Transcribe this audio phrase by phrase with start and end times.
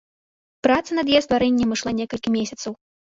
[0.67, 2.73] Праца над яе стварэннем ішла некалькі месяцаў.